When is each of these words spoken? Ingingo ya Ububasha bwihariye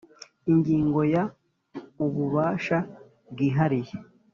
Ingingo 0.51 0.99
ya 1.13 1.23
Ububasha 2.05 2.77
bwihariye 3.31 3.95